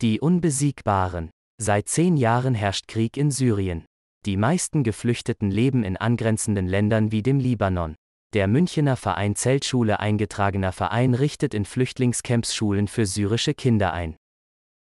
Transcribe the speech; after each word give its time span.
Die 0.00 0.20
Unbesiegbaren. 0.20 1.30
Seit 1.60 1.88
zehn 1.88 2.16
Jahren 2.16 2.54
herrscht 2.54 2.86
Krieg 2.86 3.16
in 3.16 3.32
Syrien. 3.32 3.84
Die 4.26 4.36
meisten 4.36 4.84
Geflüchteten 4.84 5.50
leben 5.50 5.82
in 5.82 5.96
angrenzenden 5.96 6.68
Ländern 6.68 7.10
wie 7.10 7.24
dem 7.24 7.40
Libanon. 7.40 7.96
Der 8.32 8.46
Münchener 8.46 8.94
Verein 8.94 9.34
Zeltschule 9.34 9.98
eingetragener 9.98 10.70
Verein 10.70 11.14
richtet 11.14 11.52
in 11.52 11.64
Flüchtlingscamps 11.64 12.54
Schulen 12.54 12.86
für 12.86 13.06
syrische 13.06 13.54
Kinder 13.54 13.92
ein. 13.92 14.16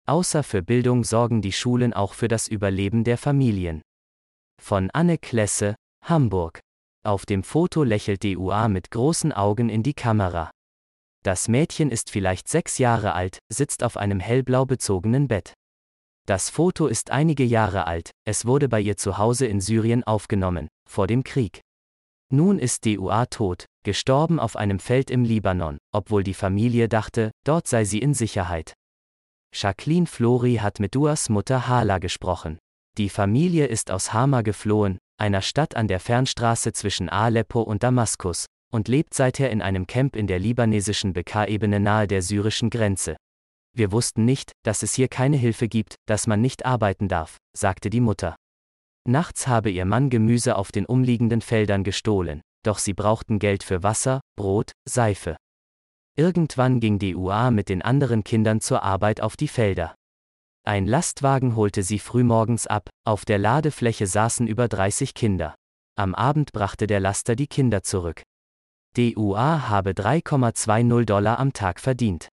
Außer 0.06 0.44
für 0.44 0.62
Bildung 0.62 1.04
sorgen 1.04 1.42
die 1.42 1.52
Schulen 1.52 1.94
auch 1.94 2.14
für 2.14 2.28
das 2.28 2.48
Überleben 2.48 3.04
der 3.04 3.18
Familien. 3.18 3.82
Von 4.62 4.92
Anne 4.92 5.18
Klesse, 5.18 5.76
Hamburg. 6.06 6.60
Auf 7.04 7.26
dem 7.26 7.42
Foto 7.42 7.84
lächelt 7.84 8.24
DUA 8.24 8.68
mit 8.68 8.92
großen 8.92 9.34
Augen 9.34 9.70
in 9.70 9.82
die 9.82 9.96
Kamera. 9.96 10.52
Das 11.28 11.50
Mädchen 11.50 11.92
ist 11.92 12.10
vielleicht 12.10 12.48
sechs 12.48 12.78
Jahre 12.78 13.12
alt, 13.12 13.40
sitzt 13.52 13.84
auf 13.84 13.98
einem 13.98 14.22
hellblau 14.22 14.66
bezogenen 14.66 15.28
Bett. 15.28 15.52
Das 16.26 16.50
Foto 16.50 16.88
ist 16.88 17.12
einige 17.12 17.44
Jahre 17.44 17.86
alt, 17.86 18.12
es 18.26 18.46
wurde 18.46 18.70
bei 18.70 18.80
ihr 18.80 18.96
zu 18.96 19.18
Hause 19.18 19.46
in 19.46 19.60
Syrien 19.60 20.06
aufgenommen, 20.06 20.70
vor 20.90 21.06
dem 21.06 21.26
Krieg. 21.26 21.60
Nun 22.32 22.60
ist 22.60 22.86
DUA 22.86 23.26
tot, 23.26 23.66
gestorben 23.84 24.40
auf 24.40 24.56
einem 24.56 24.80
Feld 24.80 25.12
im 25.12 25.26
Libanon, 25.26 25.80
obwohl 25.94 26.24
die 26.24 26.34
Familie 26.34 26.88
dachte, 26.88 27.32
dort 27.46 27.68
sei 27.68 27.84
sie 27.84 28.00
in 28.00 28.14
Sicherheit. 28.14 28.72
Jacqueline 29.54 30.08
Flori 30.08 30.60
hat 30.62 30.80
mit 30.80 30.96
Duas 30.96 31.28
Mutter 31.28 31.68
Hala 31.68 31.98
gesprochen. 31.98 32.58
Die 32.98 33.10
Familie 33.10 33.66
ist 33.66 33.92
aus 33.92 34.14
Hama 34.14 34.44
geflohen, 34.44 34.98
einer 35.20 35.42
Stadt 35.42 35.76
an 35.76 35.90
der 35.90 36.00
Fernstraße 36.00 36.72
zwischen 36.72 37.10
Aleppo 37.10 37.64
und 37.64 37.84
Damaskus, 37.84 38.46
und 38.72 38.88
lebt 38.88 39.14
seither 39.14 39.50
in 39.50 39.62
einem 39.62 39.88
Camp 39.88 40.16
in 40.16 40.28
der 40.28 40.40
libanesischen 40.40 41.14
Bekaa-Ebene 41.14 41.80
nahe 41.80 42.08
der 42.08 42.22
syrischen 42.22 42.70
Grenze. 42.70 43.16
Wir 43.74 43.92
wussten 43.92 44.26
nicht, 44.26 44.54
dass 44.64 44.84
es 44.84 44.94
hier 44.94 45.08
keine 45.08 45.38
Hilfe 45.38 45.68
gibt, 45.68 45.96
dass 46.08 46.28
man 46.28 46.42
nicht 46.42 46.66
arbeiten 46.66 47.08
darf, 47.08 47.38
sagte 47.56 47.90
die 47.90 48.02
Mutter. 48.02 48.36
Nachts 49.08 49.48
habe 49.48 49.70
ihr 49.70 49.86
Mann 49.86 50.10
Gemüse 50.10 50.56
auf 50.56 50.72
den 50.72 50.86
umliegenden 50.86 51.42
Feldern 51.42 51.84
gestohlen, 51.84 52.42
doch 52.64 52.80
sie 52.80 52.94
brauchten 52.94 53.40
Geld 53.40 53.64
für 53.64 53.84
Wasser, 53.84 54.20
Brot, 54.36 54.72
Seife. 54.86 55.38
Irgendwann 56.18 56.80
ging 56.80 56.98
die 56.98 57.16
UA 57.16 57.52
mit 57.52 57.70
den 57.70 57.82
anderen 57.82 58.24
Kindern 58.24 58.60
zur 58.60 58.84
Arbeit 58.84 59.22
auf 59.22 59.38
die 59.38 59.48
Felder. 59.48 59.96
Ein 60.64 60.86
Lastwagen 60.86 61.56
holte 61.56 61.84
sie 61.84 62.00
frühmorgens 62.00 62.68
ab, 62.68 62.90
auf 63.06 63.24
der 63.24 63.38
Ladefläche 63.38 64.08
saßen 64.08 64.48
über 64.48 64.68
30 64.68 65.14
Kinder. 65.14 65.56
Am 65.96 66.14
Abend 66.14 66.52
brachte 66.52 66.88
der 66.88 67.00
Laster 67.00 67.36
die 67.36 67.48
Kinder 67.48 67.84
zurück. 67.84 68.24
DUA 68.96 69.70
habe 69.70 69.92
3,20 69.92 71.06
Dollar 71.06 71.40
am 71.40 71.54
Tag 71.54 71.80
verdient. 71.80 72.30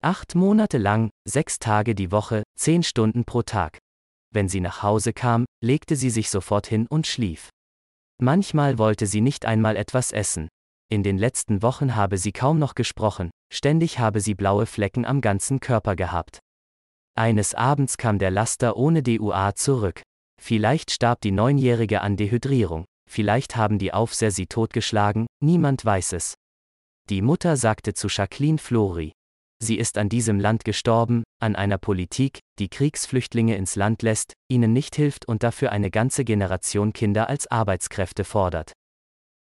Acht 0.00 0.34
Monate 0.36 0.78
lang, 0.78 1.10
sechs 1.28 1.58
Tage 1.58 1.94
die 1.94 2.12
Woche, 2.12 2.44
zehn 2.56 2.82
Stunden 2.82 3.24
pro 3.24 3.42
Tag. 3.42 3.78
Wenn 4.32 4.48
sie 4.48 4.60
nach 4.60 4.82
Hause 4.82 5.12
kam, 5.12 5.44
legte 5.60 5.96
sie 5.96 6.10
sich 6.10 6.30
sofort 6.30 6.66
hin 6.66 6.86
und 6.88 7.06
schlief. 7.06 7.50
Manchmal 8.20 8.78
wollte 8.78 9.06
sie 9.06 9.20
nicht 9.20 9.46
einmal 9.46 9.76
etwas 9.76 10.12
essen. 10.12 10.48
In 10.90 11.02
den 11.02 11.18
letzten 11.18 11.62
Wochen 11.62 11.96
habe 11.96 12.16
sie 12.16 12.32
kaum 12.32 12.58
noch 12.58 12.74
gesprochen, 12.74 13.30
ständig 13.52 13.98
habe 13.98 14.20
sie 14.20 14.34
blaue 14.34 14.66
Flecken 14.66 15.04
am 15.04 15.20
ganzen 15.20 15.60
Körper 15.60 15.96
gehabt. 15.96 16.38
Eines 17.16 17.54
Abends 17.54 17.96
kam 17.96 18.18
der 18.18 18.30
Laster 18.30 18.76
ohne 18.76 19.02
DUA 19.02 19.54
zurück. 19.54 20.02
Vielleicht 20.40 20.92
starb 20.92 21.20
die 21.20 21.32
Neunjährige 21.32 22.00
an 22.00 22.16
Dehydrierung, 22.16 22.84
vielleicht 23.08 23.56
haben 23.56 23.78
die 23.78 23.92
Aufseher 23.92 24.30
sie 24.30 24.46
totgeschlagen, 24.46 25.26
niemand 25.40 25.84
weiß 25.84 26.12
es. 26.12 26.34
Die 27.08 27.22
Mutter 27.22 27.56
sagte 27.56 27.94
zu 27.94 28.08
Jacqueline 28.08 28.58
Flori. 28.58 29.12
Sie 29.60 29.76
ist 29.76 29.98
an 29.98 30.08
diesem 30.08 30.38
Land 30.38 30.64
gestorben, 30.64 31.24
an 31.40 31.56
einer 31.56 31.78
Politik, 31.78 32.40
die 32.58 32.68
Kriegsflüchtlinge 32.68 33.56
ins 33.56 33.74
Land 33.74 34.02
lässt, 34.02 34.34
ihnen 34.48 34.72
nicht 34.72 34.94
hilft 34.94 35.26
und 35.26 35.42
dafür 35.42 35.72
eine 35.72 35.90
ganze 35.90 36.24
Generation 36.24 36.92
Kinder 36.92 37.28
als 37.28 37.50
Arbeitskräfte 37.50 38.24
fordert. 38.24 38.72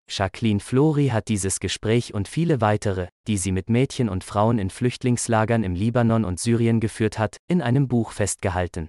Jacqueline 0.09 0.61
Flori 0.61 1.09
hat 1.09 1.29
dieses 1.29 1.59
Gespräch 1.59 2.15
und 2.15 2.29
viele 2.29 2.61
weitere, 2.61 3.09
die 3.27 3.37
sie 3.37 3.53
mit 3.53 3.69
Mädchen 3.69 4.09
und 4.09 4.23
Frauen 4.23 4.59
in 4.59 4.71
Flüchtlingslagern 4.71 5.65
im 5.65 5.75
Libanon 5.75 6.25
und 6.25 6.39
Syrien 6.39 6.81
geführt 6.81 7.19
hat, 7.19 7.39
in 7.49 7.61
einem 7.61 7.89
Buch 7.89 8.13
festgehalten. 8.13 8.89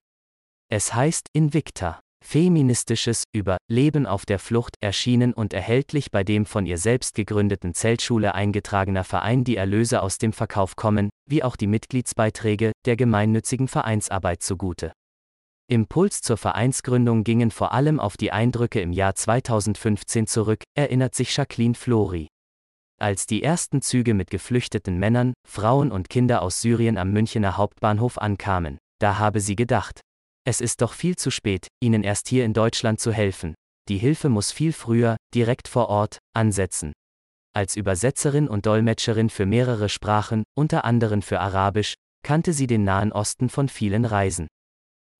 Es 0.69 0.93
heißt 0.93 1.29
Invicta. 1.33 1.99
Feministisches 2.23 3.23
über 3.33 3.57
Leben 3.71 4.05
auf 4.05 4.25
der 4.25 4.39
Flucht 4.39 4.75
erschienen 4.81 5.33
und 5.33 5.53
erhältlich 5.53 6.11
bei 6.11 6.23
dem 6.23 6.45
von 6.45 6.65
ihr 6.65 6.77
selbst 6.77 7.15
gegründeten 7.15 7.73
Zeltschule 7.73 8.35
eingetragener 8.35 9.03
Verein 9.03 9.43
die 9.43 9.55
Erlöse 9.55 10.01
aus 10.01 10.17
dem 10.17 10.33
Verkauf 10.33 10.75
kommen, 10.75 11.09
wie 11.29 11.43
auch 11.43 11.55
die 11.55 11.67
Mitgliedsbeiträge 11.67 12.73
der 12.85 12.97
gemeinnützigen 12.97 13.67
Vereinsarbeit 13.67 14.43
zugute. 14.43 14.91
Impuls 15.69 16.21
zur 16.21 16.37
Vereinsgründung 16.37 17.23
gingen 17.23 17.51
vor 17.51 17.73
allem 17.73 17.99
auf 17.99 18.15
die 18.17 18.31
Eindrücke 18.31 18.79
im 18.79 18.93
Jahr 18.93 19.15
2015 19.15 20.25
zurück, 20.25 20.63
erinnert 20.77 21.13
sich 21.13 21.35
Jacqueline 21.35 21.75
Flori. 21.75 22.27
Als 22.99 23.25
die 23.25 23.43
ersten 23.43 23.81
Züge 23.81 24.13
mit 24.13 24.29
geflüchteten 24.29 24.97
Männern, 24.97 25.33
Frauen 25.47 25.91
und 25.91 26.09
Kinder 26.09 26.41
aus 26.41 26.61
Syrien 26.61 26.97
am 26.97 27.11
Münchener 27.11 27.57
Hauptbahnhof 27.57 28.17
ankamen, 28.17 28.77
da 28.99 29.19
habe 29.19 29.39
sie 29.39 29.55
gedacht, 29.55 30.01
es 30.47 30.61
ist 30.61 30.79
doch 30.79 30.93
viel 30.93 31.17
zu 31.17 31.29
spät, 31.29 31.67
Ihnen 31.83 32.03
erst 32.03 32.29
hier 32.29 32.45
in 32.45 32.53
Deutschland 32.53 33.01
zu 33.01 33.11
helfen. 33.11 33.53
Die 33.89 33.97
Hilfe 33.97 34.29
muss 34.29 34.53
viel 34.53 34.71
früher, 34.71 35.17
direkt 35.35 35.67
vor 35.67 35.89
Ort, 35.89 36.19
ansetzen. 36.33 36.93
Als 37.53 37.75
Übersetzerin 37.75 38.47
und 38.47 38.65
Dolmetscherin 38.65 39.29
für 39.29 39.45
mehrere 39.45 39.89
Sprachen, 39.89 40.43
unter 40.57 40.85
anderem 40.85 41.21
für 41.21 41.41
Arabisch, 41.41 41.95
kannte 42.23 42.53
sie 42.53 42.65
den 42.65 42.85
Nahen 42.85 43.11
Osten 43.11 43.49
von 43.49 43.67
vielen 43.67 44.05
Reisen. 44.05 44.47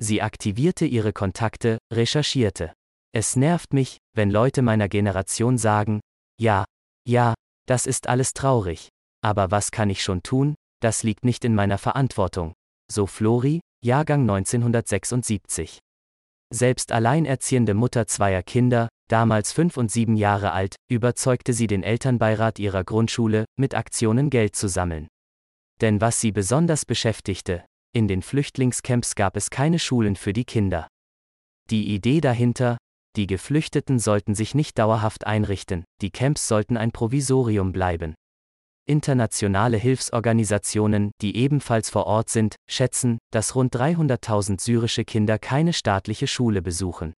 Sie 0.02 0.22
aktivierte 0.22 0.86
ihre 0.86 1.12
Kontakte, 1.12 1.78
recherchierte. 1.92 2.72
Es 3.14 3.36
nervt 3.36 3.74
mich, 3.74 3.98
wenn 4.16 4.32
Leute 4.32 4.62
meiner 4.62 4.88
Generation 4.88 5.58
sagen, 5.58 6.00
ja, 6.40 6.64
ja, 7.06 7.34
das 7.68 7.86
ist 7.86 8.08
alles 8.08 8.32
traurig. 8.32 8.88
Aber 9.22 9.52
was 9.52 9.72
kann 9.72 9.90
ich 9.90 10.04
schon 10.04 10.24
tun? 10.24 10.56
Das 10.82 11.04
liegt 11.04 11.26
nicht 11.26 11.44
in 11.44 11.54
meiner 11.54 11.80
Verantwortung. 11.80 12.54
So 12.90 13.08
Flori, 13.08 13.60
Jahrgang 13.84 14.22
1976. 14.22 15.80
Selbst 16.52 16.92
alleinerziehende 16.92 17.76
Mutter 17.76 18.08
zweier 18.08 18.42
Kinder, 18.42 18.90
damals 19.08 19.54
fünf 19.54 19.78
und 19.78 19.92
sieben 19.92 20.16
Jahre 20.16 20.52
alt, 20.52 20.76
überzeugte 20.90 21.54
sie 21.54 21.68
den 21.68 21.84
Elternbeirat 21.84 22.58
ihrer 22.58 22.84
Grundschule, 22.84 23.46
mit 23.56 23.76
Aktionen 23.76 24.30
Geld 24.30 24.56
zu 24.56 24.68
sammeln. 24.68 25.08
Denn 25.80 26.02
was 26.02 26.20
sie 26.20 26.32
besonders 26.32 26.86
beschäftigte, 26.86 27.66
in 27.94 28.08
den 28.08 28.24
Flüchtlingscamps 28.24 29.14
gab 29.14 29.38
es 29.38 29.52
keine 29.52 29.78
Schulen 29.78 30.16
für 30.16 30.34
die 30.34 30.46
Kinder. 30.46 30.88
Die 31.70 31.94
Idee 31.94 32.20
dahinter, 32.20 32.78
die 33.16 33.28
Geflüchteten 33.28 34.00
sollten 34.00 34.36
sich 34.36 34.56
nicht 34.56 34.80
dauerhaft 34.80 35.28
einrichten, 35.28 35.86
die 36.02 36.12
Camps 36.12 36.48
sollten 36.48 36.78
ein 36.78 36.92
Provisorium 36.92 37.74
bleiben. 37.74 38.16
Internationale 38.88 39.78
Hilfsorganisationen, 39.78 41.12
die 41.22 41.36
ebenfalls 41.36 41.90
vor 41.90 42.08
Ort 42.08 42.30
sind, 42.30 42.56
schätzen, 42.70 43.18
dass 43.32 43.54
rund 43.54 43.76
300.000 43.76 44.62
syrische 44.62 45.04
Kinder 45.04 45.38
keine 45.38 45.74
staatliche 45.74 46.26
Schule 46.26 46.62
besuchen. 46.62 47.14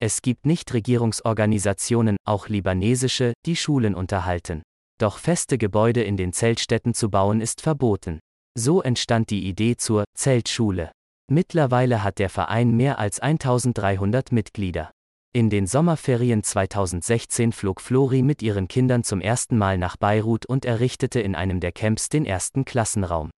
Es 0.00 0.22
gibt 0.22 0.46
Nichtregierungsorganisationen, 0.46 2.16
auch 2.26 2.48
libanesische, 2.48 3.34
die 3.46 3.56
Schulen 3.56 3.94
unterhalten. 3.94 4.62
Doch 4.98 5.18
feste 5.18 5.58
Gebäude 5.58 6.02
in 6.02 6.16
den 6.16 6.32
Zeltstädten 6.32 6.94
zu 6.94 7.10
bauen 7.10 7.40
ist 7.40 7.60
verboten. 7.60 8.20
So 8.56 8.82
entstand 8.82 9.30
die 9.30 9.46
Idee 9.46 9.76
zur 9.76 10.04
Zeltschule. 10.16 10.90
Mittlerweile 11.30 12.02
hat 12.02 12.18
der 12.18 12.30
Verein 12.30 12.76
mehr 12.76 12.98
als 12.98 13.20
1300 13.20 14.32
Mitglieder. 14.32 14.90
In 15.36 15.50
den 15.50 15.66
Sommerferien 15.66 16.44
2016 16.44 17.50
flog 17.50 17.80
Flori 17.80 18.22
mit 18.22 18.40
ihren 18.40 18.68
Kindern 18.68 19.02
zum 19.02 19.20
ersten 19.20 19.58
Mal 19.58 19.78
nach 19.78 19.96
Beirut 19.96 20.46
und 20.46 20.64
errichtete 20.64 21.20
in 21.20 21.34
einem 21.34 21.58
der 21.58 21.72
Camps 21.72 22.08
den 22.08 22.24
ersten 22.24 22.64
Klassenraum. 22.64 23.30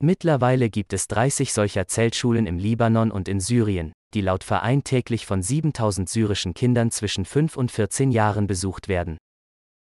Mittlerweile 0.00 0.70
gibt 0.70 0.92
es 0.92 1.08
30 1.08 1.52
solcher 1.52 1.88
Zeltschulen 1.88 2.46
im 2.46 2.58
Libanon 2.58 3.10
und 3.10 3.28
in 3.28 3.40
Syrien, 3.40 3.92
die 4.14 4.20
laut 4.20 4.44
Verein 4.44 4.84
täglich 4.84 5.26
von 5.26 5.42
7000 5.42 6.08
syrischen 6.08 6.54
Kindern 6.54 6.92
zwischen 6.92 7.24
5 7.24 7.56
und 7.56 7.72
14 7.72 8.12
Jahren 8.12 8.46
besucht 8.46 8.86
werden. 8.86 9.18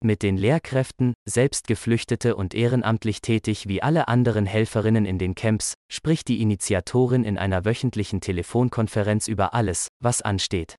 Mit 0.02 0.24
den 0.24 0.36
Lehrkräften, 0.36 1.14
selbst 1.28 1.68
Geflüchtete 1.68 2.34
und 2.34 2.54
ehrenamtlich 2.54 3.20
tätig 3.20 3.68
wie 3.68 3.84
alle 3.84 4.08
anderen 4.08 4.46
Helferinnen 4.46 5.04
in 5.04 5.20
den 5.20 5.36
Camps, 5.36 5.74
spricht 5.92 6.26
die 6.26 6.42
Initiatorin 6.42 7.22
in 7.22 7.38
einer 7.38 7.64
wöchentlichen 7.64 8.20
Telefonkonferenz 8.20 9.28
über 9.28 9.54
alles, 9.54 9.86
was 10.02 10.22
ansteht. 10.22 10.74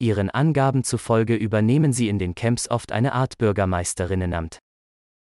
Ihren 0.00 0.30
Angaben 0.30 0.82
zufolge 0.82 1.36
übernehmen 1.36 1.92
sie 1.92 2.08
in 2.08 2.18
den 2.18 2.34
Camps 2.34 2.70
oft 2.70 2.90
eine 2.90 3.12
Art 3.12 3.36
Bürgermeisterinnenamt. 3.36 4.58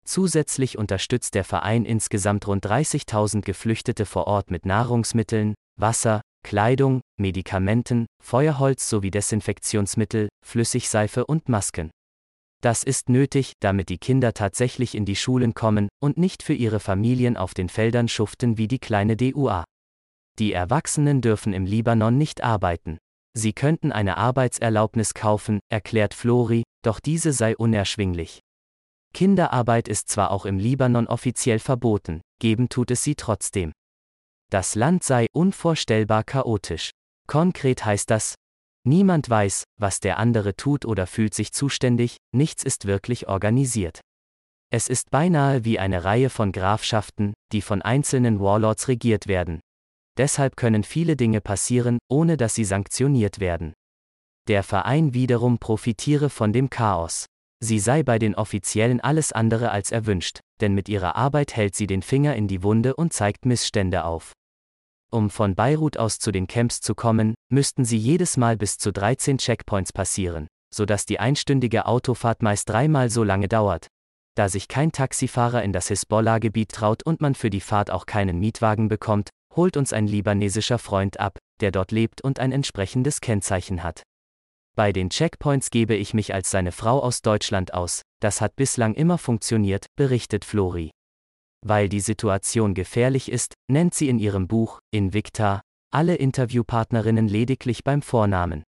Zusätzlich 0.03 0.77
unterstützt 0.77 1.35
der 1.35 1.45
Verein 1.45 1.85
insgesamt 1.85 2.47
rund 2.47 2.65
30.000 2.65 3.41
Geflüchtete 3.41 4.05
vor 4.05 4.27
Ort 4.27 4.51
mit 4.51 4.65
Nahrungsmitteln, 4.65 5.53
Wasser, 5.79 6.21
Kleidung, 6.43 6.99
Medikamenten, 7.17 8.07
Feuerholz 8.21 8.89
sowie 8.89 9.09
Desinfektionsmittel, 9.09 10.27
Flüssigseife 10.45 11.25
und 11.25 11.47
Masken. 11.47 11.89
Das 12.61 12.83
ist 12.83 13.07
nötig, 13.07 13.53
damit 13.61 13.87
die 13.87 13.99
Kinder 13.99 14.33
tatsächlich 14.33 14.95
in 14.95 15.05
die 15.05 15.15
Schulen 15.15 15.53
kommen 15.53 15.87
und 16.01 16.17
nicht 16.17 16.43
für 16.43 16.53
ihre 16.53 16.81
Familien 16.81 17.37
auf 17.37 17.53
den 17.53 17.69
Feldern 17.69 18.09
schuften 18.09 18.57
wie 18.57 18.67
die 18.67 18.79
kleine 18.79 19.15
DUA. 19.15 19.63
Die 20.39 20.51
Erwachsenen 20.51 21.21
dürfen 21.21 21.53
im 21.53 21.65
Libanon 21.65 22.17
nicht 22.17 22.43
arbeiten. 22.43 22.97
Sie 23.37 23.53
könnten 23.53 23.91
eine 23.91 24.17
Arbeitserlaubnis 24.17 25.13
kaufen, 25.13 25.59
erklärt 25.69 26.15
Flori, 26.15 26.63
doch 26.83 26.99
diese 26.99 27.31
sei 27.33 27.55
unerschwinglich. 27.55 28.39
Kinderarbeit 29.13 29.87
ist 29.87 30.09
zwar 30.09 30.31
auch 30.31 30.47
im 30.47 30.57
Libanon 30.57 31.05
offiziell 31.05 31.59
verboten, 31.59 32.21
geben 32.39 32.67
tut 32.67 32.89
es 32.89 33.03
sie 33.03 33.13
trotzdem. 33.13 33.73
Das 34.49 34.73
Land 34.73 35.03
sei 35.03 35.27
unvorstellbar 35.33 36.23
chaotisch. 36.23 36.89
Konkret 37.27 37.85
heißt 37.85 38.09
das, 38.09 38.33
niemand 38.83 39.29
weiß, 39.29 39.65
was 39.79 39.99
der 39.99 40.17
andere 40.17 40.55
tut 40.55 40.85
oder 40.85 41.05
fühlt 41.05 41.35
sich 41.35 41.51
zuständig, 41.51 42.17
nichts 42.33 42.63
ist 42.63 42.87
wirklich 42.87 43.27
organisiert. 43.27 44.01
Es 44.71 44.87
ist 44.87 45.11
beinahe 45.11 45.63
wie 45.63 45.77
eine 45.77 46.03
Reihe 46.03 46.31
von 46.31 46.51
Grafschaften, 46.51 47.35
die 47.51 47.61
von 47.61 47.83
einzelnen 47.83 48.39
Warlords 48.39 48.87
regiert 48.87 49.27
werden. 49.27 49.59
Deshalb 50.17 50.57
können 50.57 50.83
viele 50.83 51.15
Dinge 51.15 51.41
passieren, 51.41 51.99
ohne 52.09 52.37
dass 52.37 52.55
sie 52.55 52.65
sanktioniert 52.65 53.39
werden. 53.39 53.73
Der 54.47 54.63
Verein 54.63 55.13
wiederum 55.13 55.59
profitiere 55.59 56.29
von 56.29 56.53
dem 56.53 56.69
Chaos. 56.69 57.25
Sie 57.59 57.79
sei 57.79 58.03
bei 58.03 58.17
den 58.17 58.35
Offiziellen 58.35 59.01
alles 59.01 59.31
andere 59.31 59.71
als 59.71 59.91
erwünscht, 59.91 60.39
denn 60.61 60.73
mit 60.73 60.89
ihrer 60.89 61.15
Arbeit 61.15 61.55
hält 61.55 61.75
sie 61.75 61.87
den 61.87 62.01
Finger 62.01 62.35
in 62.35 62.47
die 62.47 62.63
Wunde 62.63 62.95
und 62.95 63.13
zeigt 63.13 63.45
Missstände 63.45 64.05
auf. 64.05 64.33
Um 65.09 65.29
von 65.29 65.55
Beirut 65.55 65.97
aus 65.97 66.19
zu 66.19 66.31
den 66.31 66.47
Camps 66.47 66.81
zu 66.81 66.93
kommen, 66.93 67.33
müssten 67.49 67.85
sie 67.85 67.97
jedes 67.97 68.37
Mal 68.37 68.57
bis 68.57 68.77
zu 68.77 68.91
13 68.91 69.37
Checkpoints 69.37 69.93
passieren, 69.93 70.47
sodass 70.73 71.05
die 71.05 71.19
einstündige 71.19 71.85
Autofahrt 71.85 72.41
meist 72.41 72.69
dreimal 72.69 73.09
so 73.09 73.23
lange 73.23 73.47
dauert, 73.47 73.87
da 74.35 74.49
sich 74.49 74.67
kein 74.67 74.91
Taxifahrer 74.91 75.63
in 75.63 75.73
das 75.73 75.87
Hisbollah-Gebiet 75.87 76.71
traut 76.71 77.03
und 77.03 77.21
man 77.21 77.35
für 77.35 77.49
die 77.49 77.61
Fahrt 77.61 77.89
auch 77.89 78.05
keinen 78.05 78.39
Mietwagen 78.39 78.87
bekommt, 78.87 79.29
holt 79.57 79.75
uns 79.75 79.91
ein 79.91 80.07
libanesischer 80.07 80.77
Freund 80.77 81.19
ab, 81.19 81.37
der 81.59 81.71
dort 81.71 81.91
lebt 81.91 82.21
und 82.21 82.39
ein 82.39 82.53
entsprechendes 82.53 83.19
Kennzeichen 83.19 83.83
hat. 83.83 84.03
Bei 84.77 84.93
den 84.93 85.09
Checkpoints 85.09 85.71
gebe 85.71 85.95
ich 85.95 86.13
mich 86.13 86.33
als 86.33 86.51
seine 86.51 86.71
Frau 86.71 87.01
aus 87.01 87.21
Deutschland 87.21 87.73
aus, 87.73 88.03
das 88.21 88.41
hat 88.41 88.55
bislang 88.55 88.93
immer 88.93 89.17
funktioniert, 89.17 89.87
berichtet 89.95 90.45
Flori. 90.45 90.91
Weil 91.65 91.89
die 91.89 91.99
Situation 91.99 92.75
gefährlich 92.75 93.31
ist, 93.31 93.55
nennt 93.67 93.95
sie 93.95 94.07
in 94.07 94.19
ihrem 94.19 94.47
Buch, 94.47 94.79
Invicta, 94.91 95.61
alle 95.91 96.15
Interviewpartnerinnen 96.15 97.27
lediglich 97.27 97.83
beim 97.83 98.03
Vornamen. 98.03 98.63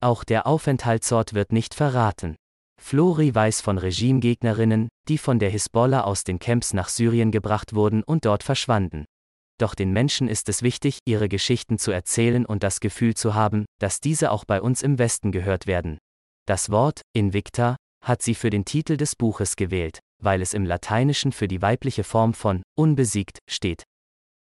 Auch 0.00 0.22
der 0.22 0.46
Aufenthaltsort 0.46 1.34
wird 1.34 1.52
nicht 1.52 1.74
verraten. 1.74 2.36
Flori 2.80 3.34
weiß 3.34 3.60
von 3.60 3.78
Regimegegnerinnen, 3.78 4.88
die 5.08 5.18
von 5.18 5.38
der 5.38 5.50
Hisbollah 5.50 6.02
aus 6.02 6.24
den 6.24 6.38
Camps 6.38 6.72
nach 6.72 6.88
Syrien 6.88 7.30
gebracht 7.30 7.74
wurden 7.74 8.02
und 8.02 8.24
dort 8.24 8.42
verschwanden. 8.42 9.04
Doch 9.62 9.76
den 9.76 9.92
Menschen 9.92 10.26
ist 10.26 10.48
es 10.48 10.62
wichtig, 10.62 10.98
ihre 11.04 11.28
Geschichten 11.28 11.78
zu 11.78 11.92
erzählen 11.92 12.44
und 12.44 12.64
das 12.64 12.80
Gefühl 12.80 13.14
zu 13.14 13.36
haben, 13.36 13.64
dass 13.78 14.00
diese 14.00 14.32
auch 14.32 14.44
bei 14.44 14.60
uns 14.60 14.82
im 14.82 14.98
Westen 14.98 15.30
gehört 15.30 15.68
werden. 15.68 15.98
Das 16.48 16.70
Wort, 16.70 17.02
Invicta, 17.14 17.76
hat 18.04 18.22
sie 18.22 18.34
für 18.34 18.50
den 18.50 18.64
Titel 18.64 18.96
des 18.96 19.14
Buches 19.14 19.54
gewählt, 19.54 20.00
weil 20.20 20.42
es 20.42 20.52
im 20.52 20.64
Lateinischen 20.64 21.30
für 21.30 21.46
die 21.46 21.62
weibliche 21.62 22.02
Form 22.02 22.34
von 22.34 22.64
unbesiegt 22.76 23.38
steht. 23.48 23.84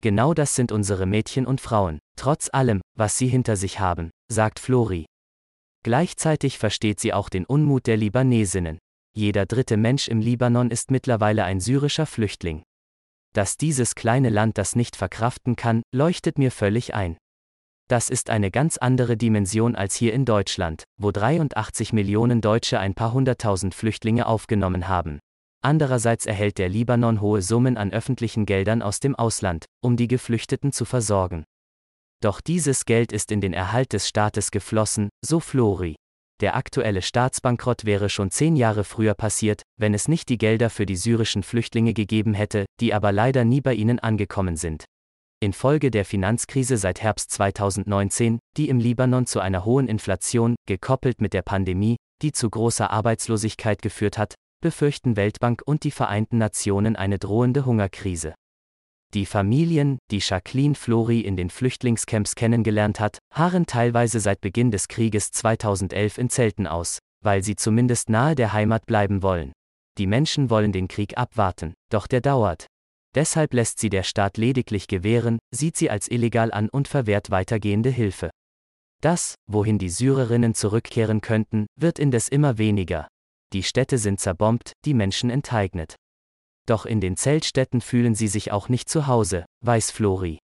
Genau 0.01 0.33
das 0.33 0.55
sind 0.55 0.71
unsere 0.71 1.05
Mädchen 1.05 1.45
und 1.45 1.59
Frauen, 1.59 1.99
trotz 2.17 2.47
allem, 2.53 2.79
was 2.97 3.17
sie 3.17 3.27
hinter 3.27 3.57
sich 3.57 3.81
haben, 3.81 4.11
sagt 4.31 4.57
Flori. 4.57 5.05
Gleichzeitig 5.83 6.57
versteht 6.57 7.01
sie 7.01 7.11
auch 7.11 7.27
den 7.27 7.43
Unmut 7.43 7.87
der 7.87 7.97
Libanesinnen. 7.97 8.77
Jeder 9.13 9.45
dritte 9.45 9.75
Mensch 9.75 10.07
im 10.07 10.21
Libanon 10.21 10.71
ist 10.71 10.91
mittlerweile 10.91 11.43
ein 11.43 11.59
syrischer 11.59 12.05
Flüchtling. 12.05 12.63
Dass 13.33 13.57
dieses 13.57 13.95
kleine 13.95 14.29
Land 14.29 14.57
das 14.57 14.75
nicht 14.75 14.95
verkraften 14.95 15.55
kann, 15.55 15.83
leuchtet 15.93 16.37
mir 16.37 16.51
völlig 16.51 16.95
ein. 16.95 17.17
Das 17.87 18.09
ist 18.09 18.29
eine 18.29 18.51
ganz 18.51 18.77
andere 18.77 19.17
Dimension 19.17 19.75
als 19.75 19.95
hier 19.95 20.13
in 20.13 20.25
Deutschland, 20.25 20.83
wo 20.97 21.11
83 21.11 21.91
Millionen 21.91 22.39
Deutsche 22.39 22.79
ein 22.79 22.93
paar 22.93 23.13
hunderttausend 23.13 23.73
Flüchtlinge 23.73 24.27
aufgenommen 24.27 24.87
haben. 24.87 25.19
Andererseits 25.61 26.25
erhält 26.25 26.57
der 26.57 26.69
Libanon 26.69 27.19
hohe 27.19 27.41
Summen 27.41 27.77
an 27.77 27.91
öffentlichen 27.91 28.45
Geldern 28.45 28.81
aus 28.81 28.99
dem 28.99 29.15
Ausland, 29.15 29.65
um 29.81 29.97
die 29.97 30.07
Geflüchteten 30.07 30.71
zu 30.71 30.85
versorgen. 30.85 31.43
Doch 32.21 32.41
dieses 32.41 32.85
Geld 32.85 33.11
ist 33.11 33.31
in 33.31 33.41
den 33.41 33.53
Erhalt 33.53 33.93
des 33.93 34.07
Staates 34.07 34.51
geflossen, 34.51 35.09
so 35.25 35.39
Flori. 35.39 35.95
Der 36.41 36.55
aktuelle 36.55 37.01
Staatsbankrott 37.01 37.83
wäre 37.83 38.09
schon 38.09 38.31
zehn 38.31 38.55
Jahre 38.55 38.85
früher 38.85 39.13
passiert, 39.13 39.63
wenn 39.77 39.93
es 39.93 40.07
nicht 40.07 40.29
die 40.29 40.37
Gelder 40.37 40.69
für 40.69 40.85
die 40.85 40.95
syrischen 40.95 41.43
Flüchtlinge 41.43 41.93
gegeben 41.93 42.33
hätte, 42.33 42.65
die 42.79 42.93
aber 42.93 43.11
leider 43.11 43.43
nie 43.43 43.59
bei 43.59 43.73
ihnen 43.73 43.99
angekommen 43.99 44.55
sind. 44.55 44.85
Infolge 45.41 45.91
der 45.91 46.05
Finanzkrise 46.05 46.77
seit 46.77 47.01
Herbst 47.01 47.31
2019, 47.31 48.39
die 48.57 48.69
im 48.69 48.79
Libanon 48.79 49.25
zu 49.25 49.39
einer 49.39 49.65
hohen 49.65 49.87
Inflation, 49.87 50.55
gekoppelt 50.65 51.21
mit 51.21 51.33
der 51.33 51.41
Pandemie, 51.41 51.97
die 52.21 52.31
zu 52.31 52.49
großer 52.49 52.89
Arbeitslosigkeit 52.89 53.81
geführt 53.81 54.17
hat, 54.17 54.35
befürchten 54.61 55.15
Weltbank 55.15 55.61
und 55.65 55.83
die 55.83 55.91
Vereinten 55.91 56.37
Nationen 56.37 56.95
eine 56.95 57.19
drohende 57.19 57.65
Hungerkrise. 57.65 58.33
Die 59.15 59.25
Familien, 59.25 59.97
die 60.11 60.19
Jacqueline 60.19 60.75
Flori 60.75 61.21
in 61.21 61.35
den 61.35 61.49
Flüchtlingscamps 61.49 62.35
kennengelernt 62.35 62.99
hat, 62.99 63.17
harren 63.33 63.65
teilweise 63.65 64.19
seit 64.19 64.39
Beginn 64.39 64.69
des 64.69 64.87
Krieges 64.87 65.31
2011 65.31 66.19
in 66.19 66.29
Zelten 66.29 66.67
aus, 66.67 66.99
weil 67.23 67.43
sie 67.43 67.55
zumindest 67.55 68.09
nahe 68.09 68.35
der 68.35 68.53
Heimat 68.53 68.85
bleiben 68.85 69.23
wollen. 69.23 69.51
Die 69.97 70.05
Menschen 70.05 70.51
wollen 70.51 70.71
den 70.71 70.87
Krieg 70.87 71.17
abwarten, 71.17 71.73
doch 71.89 72.05
der 72.05 72.21
dauert. 72.21 72.67
Deshalb 73.15 73.55
lässt 73.55 73.79
sie 73.79 73.89
der 73.89 74.03
Staat 74.03 74.37
lediglich 74.37 74.87
gewähren, 74.87 75.39
sieht 75.49 75.75
sie 75.75 75.89
als 75.89 76.07
illegal 76.07 76.51
an 76.51 76.69
und 76.69 76.87
verwehrt 76.87 77.31
weitergehende 77.31 77.89
Hilfe. 77.89 78.29
Das, 79.01 79.33
wohin 79.47 79.79
die 79.79 79.89
Syrerinnen 79.89 80.53
zurückkehren 80.53 81.21
könnten, 81.21 81.65
wird 81.75 81.97
indes 81.97 82.29
immer 82.29 82.59
weniger. 82.59 83.07
Die 83.53 83.63
Städte 83.63 83.97
sind 83.97 84.19
zerbombt, 84.19 84.73
die 84.85 84.93
Menschen 84.93 85.31
enteignet. 85.31 85.95
Doch 86.69 86.85
in 86.85 87.01
den 87.01 87.17
Zeltstätten 87.17 87.81
fühlen 87.81 88.13
sie 88.13 88.27
sich 88.27 88.51
auch 88.51 88.69
nicht 88.69 88.89
zu 88.89 89.07
Hause, 89.07 89.43
weiß 89.65 89.89
Flori. 89.89 90.37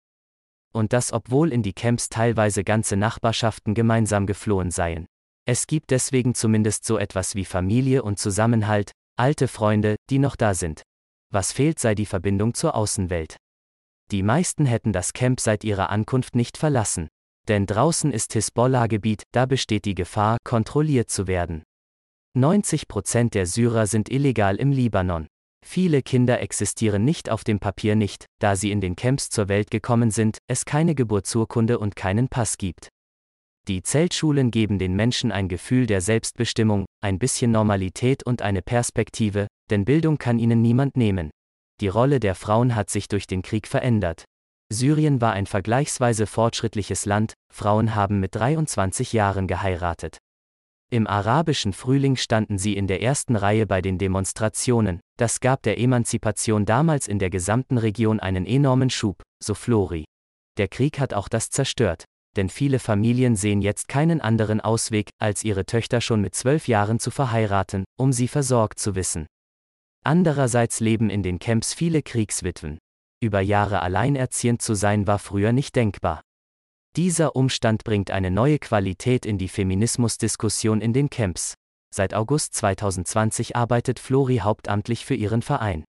Und 0.74 0.92
das 0.92 1.12
obwohl 1.12 1.52
in 1.52 1.62
die 1.62 1.72
Camps 1.72 2.08
teilweise 2.08 2.64
ganze 2.64 2.96
Nachbarschaften 2.96 3.74
gemeinsam 3.74 4.26
geflohen 4.26 4.72
seien. 4.72 5.06
Es 5.44 5.68
gibt 5.68 5.92
deswegen 5.92 6.34
zumindest 6.34 6.84
so 6.84 6.98
etwas 6.98 7.36
wie 7.36 7.44
Familie 7.44 8.02
und 8.02 8.18
Zusammenhalt, 8.18 8.90
alte 9.16 9.46
Freunde, 9.46 9.94
die 10.10 10.18
noch 10.18 10.34
da 10.34 10.54
sind. 10.54 10.82
Was 11.32 11.52
fehlt 11.52 11.78
sei 11.78 11.94
die 11.94 12.06
Verbindung 12.06 12.54
zur 12.54 12.74
Außenwelt. 12.74 13.36
Die 14.10 14.24
meisten 14.24 14.66
hätten 14.66 14.92
das 14.92 15.12
Camp 15.12 15.38
seit 15.38 15.62
ihrer 15.62 15.90
Ankunft 15.90 16.34
nicht 16.34 16.58
verlassen. 16.58 17.06
Denn 17.46 17.66
draußen 17.66 18.10
ist 18.10 18.32
Hisbollah-Gebiet, 18.32 19.22
da 19.30 19.46
besteht 19.46 19.84
die 19.84 19.94
Gefahr, 19.94 20.38
kontrolliert 20.42 21.08
zu 21.08 21.28
werden. 21.28 21.62
90 22.34 22.88
Prozent 22.88 23.34
der 23.34 23.46
Syrer 23.46 23.86
sind 23.86 24.10
illegal 24.10 24.56
im 24.56 24.72
Libanon. 24.72 25.28
Viele 25.64 26.02
Kinder 26.02 26.40
existieren 26.40 27.04
nicht 27.04 27.30
auf 27.30 27.44
dem 27.44 27.58
Papier 27.58 27.96
nicht, 27.96 28.26
da 28.40 28.56
sie 28.56 28.70
in 28.70 28.80
den 28.80 28.96
Camps 28.96 29.30
zur 29.30 29.48
Welt 29.48 29.70
gekommen 29.70 30.10
sind, 30.10 30.38
es 30.48 30.64
keine 30.64 30.94
Geburtsurkunde 30.94 31.78
und 31.78 31.96
keinen 31.96 32.28
Pass 32.28 32.58
gibt. 32.58 32.88
Die 33.68 33.82
Zeltschulen 33.82 34.52
geben 34.52 34.78
den 34.78 34.94
Menschen 34.94 35.32
ein 35.32 35.48
Gefühl 35.48 35.86
der 35.86 36.00
Selbstbestimmung, 36.00 36.86
ein 37.02 37.18
bisschen 37.18 37.50
Normalität 37.50 38.24
und 38.24 38.40
eine 38.40 38.62
Perspektive, 38.62 39.48
denn 39.70 39.84
Bildung 39.84 40.18
kann 40.18 40.38
ihnen 40.38 40.62
niemand 40.62 40.96
nehmen. 40.96 41.30
Die 41.80 41.88
Rolle 41.88 42.20
der 42.20 42.36
Frauen 42.36 42.76
hat 42.76 42.90
sich 42.90 43.08
durch 43.08 43.26
den 43.26 43.42
Krieg 43.42 43.66
verändert. 43.66 44.24
Syrien 44.72 45.20
war 45.20 45.32
ein 45.32 45.46
vergleichsweise 45.46 46.26
fortschrittliches 46.26 47.06
Land, 47.06 47.34
Frauen 47.52 47.94
haben 47.94 48.20
mit 48.20 48.34
23 48.34 49.12
Jahren 49.12 49.46
geheiratet. 49.46 50.18
Im 50.88 51.08
arabischen 51.08 51.72
Frühling 51.72 52.14
standen 52.14 52.58
sie 52.58 52.76
in 52.76 52.86
der 52.86 53.02
ersten 53.02 53.34
Reihe 53.34 53.66
bei 53.66 53.82
den 53.82 53.98
Demonstrationen, 53.98 55.00
das 55.18 55.40
gab 55.40 55.62
der 55.62 55.78
Emanzipation 55.80 56.64
damals 56.64 57.08
in 57.08 57.18
der 57.18 57.28
gesamten 57.28 57.76
Region 57.76 58.20
einen 58.20 58.46
enormen 58.46 58.90
Schub, 58.90 59.22
so 59.42 59.54
Flori. 59.54 60.04
Der 60.58 60.68
Krieg 60.68 61.00
hat 61.00 61.12
auch 61.12 61.28
das 61.28 61.50
zerstört, 61.50 62.04
denn 62.36 62.48
viele 62.48 62.78
Familien 62.78 63.34
sehen 63.34 63.62
jetzt 63.62 63.88
keinen 63.88 64.20
anderen 64.20 64.60
Ausweg, 64.60 65.10
als 65.18 65.42
ihre 65.42 65.66
Töchter 65.66 66.00
schon 66.00 66.20
mit 66.20 66.36
zwölf 66.36 66.68
Jahren 66.68 67.00
zu 67.00 67.10
verheiraten, 67.10 67.84
um 67.98 68.12
sie 68.12 68.28
versorgt 68.28 68.78
zu 68.78 68.94
wissen. 68.94 69.26
Andererseits 70.04 70.78
leben 70.78 71.10
in 71.10 71.24
den 71.24 71.40
Camps 71.40 71.74
viele 71.74 72.02
Kriegswitwen. 72.02 72.78
Über 73.20 73.40
Jahre 73.40 73.82
alleinerziehend 73.82 74.62
zu 74.62 74.74
sein 74.74 75.08
war 75.08 75.18
früher 75.18 75.52
nicht 75.52 75.74
denkbar. 75.74 76.20
Dieser 76.96 77.36
Umstand 77.36 77.84
bringt 77.84 78.10
eine 78.10 78.30
neue 78.30 78.58
Qualität 78.58 79.26
in 79.26 79.36
die 79.36 79.48
Feminismusdiskussion 79.48 80.80
in 80.80 80.94
den 80.94 81.10
Camps. 81.10 81.52
Seit 81.94 82.14
August 82.14 82.54
2020 82.54 83.54
arbeitet 83.54 83.98
Flori 83.98 84.38
hauptamtlich 84.38 85.04
für 85.04 85.14
ihren 85.14 85.42
Verein. 85.42 85.84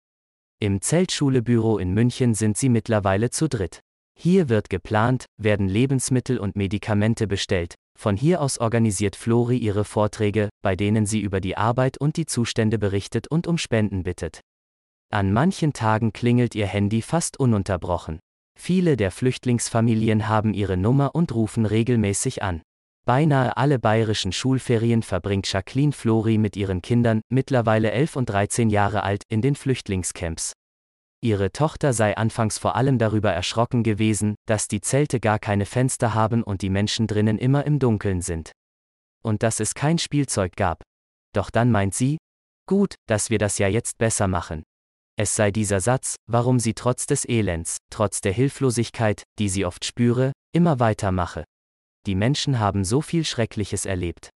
Im 0.61 0.81
Zeltschulebüro 0.81 1.79
in 1.79 1.93
München 1.93 2.35
sind 2.35 2.57
sie 2.57 2.69
mittlerweile 2.69 3.31
zu 3.31 3.49
dritt. 3.49 3.81
Hier 4.17 4.49
wird 4.49 4.71
geplant, 4.71 5.27
werden 5.41 5.67
Lebensmittel 5.67 6.39
und 6.39 6.55
Medikamente 6.55 7.27
bestellt. 7.27 7.75
Von 7.99 8.17
hier 8.17 8.41
aus 8.41 8.59
organisiert 8.59 9.17
Flori 9.17 9.57
ihre 9.57 9.85
Vorträge, 9.85 10.51
bei 10.63 10.77
denen 10.77 11.05
sie 11.05 11.21
über 11.21 11.41
die 11.41 11.57
Arbeit 11.57 11.99
und 11.99 12.17
die 12.17 12.27
Zustände 12.27 12.79
berichtet 12.79 13.27
und 13.27 13.49
um 13.49 13.59
Spenden 13.59 14.05
bittet. 14.05 14.41
An 15.11 15.33
manchen 15.33 15.73
Tagen 15.73 16.13
klingelt 16.13 16.55
ihr 16.55 16.69
Handy 16.69 17.03
fast 17.03 17.41
ununterbrochen. 17.41 18.21
Viele 18.65 18.97
der 18.97 19.11
Flüchtlingsfamilien 19.11 20.29
haben 20.29 20.55
ihre 20.55 20.77
Nummer 20.77 21.17
und 21.17 21.35
rufen 21.35 21.67
regelmäßig 21.67 22.45
an. 22.45 22.63
Beinahe 23.05 23.57
alle 23.57 23.81
bayerischen 23.81 24.31
Schulferien 24.31 25.03
verbringt 25.03 25.53
Jacqueline 25.53 25.91
Flori 25.91 26.39
mit 26.39 26.55
ihren 26.57 26.81
Kindern, 26.81 27.23
mittlerweile 27.29 27.91
11 27.91 28.15
und 28.15 28.27
13 28.27 28.71
Jahre 28.71 29.03
alt, 29.03 29.25
in 29.29 29.43
den 29.43 29.57
Flüchtlingscamps. 29.57 30.53
Ihre 31.21 31.51
Tochter 31.51 31.93
sei 31.93 32.17
anfangs 32.17 32.57
vor 32.57 32.77
allem 32.77 32.99
darüber 32.99 33.33
erschrocken 33.33 33.83
gewesen, 33.83 34.37
dass 34.47 34.69
die 34.69 34.81
Zelte 34.81 35.19
gar 35.19 35.41
keine 35.41 35.67
Fenster 35.67 36.15
haben 36.15 36.45
und 36.45 36.63
die 36.63 36.71
Menschen 36.71 37.09
drinnen 37.09 37.39
immer 37.39 37.67
im 37.67 37.81
Dunkeln 37.81 38.21
sind. 38.21 38.53
Und 39.25 39.43
dass 39.43 39.59
es 39.59 39.75
kein 39.75 39.99
Spielzeug 39.99 40.55
gab. 40.55 40.85
Doch 41.35 41.51
dann 41.51 41.73
meint 41.73 41.95
sie, 41.95 42.17
gut, 42.69 42.95
dass 43.09 43.29
wir 43.29 43.39
das 43.39 43.59
ja 43.59 43.67
jetzt 43.67 43.99
besser 43.99 44.29
machen. 44.29 44.63
Es 45.23 45.37
sei 45.37 45.53
dieser 45.53 45.79
Satz, 45.79 46.17
warum 46.27 46.59
sie 46.59 46.75
trotz 46.75 47.07
des 47.07 47.25
Elends, 47.25 47.77
trotz 47.91 48.23
der 48.23 48.33
Hilflosigkeit, 48.33 49.23
die 49.39 49.49
sie 49.49 49.65
oft 49.65 49.85
spüre, 49.85 50.33
immer 50.53 50.81
weitermache. 50.81 51.45
Die 52.09 52.17
Menschen 52.17 52.59
haben 52.59 52.85
so 52.85 53.01
viel 53.01 53.25
Schreckliches 53.25 53.87
erlebt. 53.87 54.31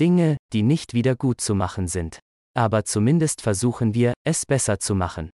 Dinge, 0.00 0.36
die 0.52 0.64
nicht 0.64 0.92
wieder 0.92 1.14
gut 1.14 1.40
zu 1.40 1.54
machen 1.54 1.86
sind. 1.86 2.18
Aber 2.56 2.84
zumindest 2.84 3.42
versuchen 3.42 3.94
wir, 3.94 4.12
es 4.24 4.44
besser 4.44 4.80
zu 4.80 4.96
machen. 4.96 5.30